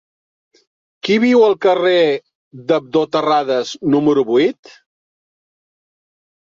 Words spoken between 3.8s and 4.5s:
número